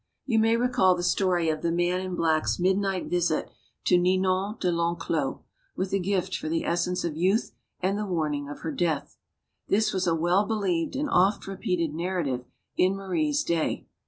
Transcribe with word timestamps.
You 0.25 0.39
may 0.39 0.57
recall 0.57 0.95
the 0.95 1.03
story 1.03 1.47
of 1.49 1.61
the 1.61 1.71
"Man 1.71 2.01
in 2.01 2.15
Black's" 2.15 2.57
midnight 2.57 3.05
visit 3.05 3.51
to 3.85 3.99
Ninon 3.99 4.55
de 4.59 4.71
1'Enclos, 4.71 5.43
with 5.75 5.93
a 5.93 5.99
gift 5.99 6.33
to 6.41 6.49
the 6.49 6.65
essence 6.65 7.03
of 7.03 7.15
youth 7.15 7.51
and 7.81 7.99
the 7.99 8.07
warning 8.07 8.49
of 8.49 8.61
her 8.61 8.71
death? 8.71 9.17
This 9.67 9.93
was 9.93 10.07
a 10.07 10.15
well 10.15 10.43
believed 10.47 10.95
and 10.95 11.07
oft 11.07 11.45
repeated 11.45 11.93
narrative 11.93 12.45
in 12.75 12.95
Marie's 12.95 13.43
day. 13.43 13.85